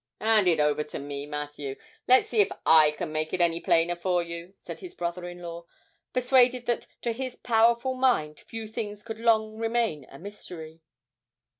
[0.19, 1.75] ''And it over to me, Matthew;
[2.07, 5.43] let's see if I can make it any plainer for you,' said his brother in
[5.43, 5.65] law,
[6.11, 10.81] persuaded that to his powerful mind few things could long remain a mystery.